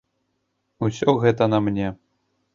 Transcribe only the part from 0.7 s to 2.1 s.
Усё гэта на мне.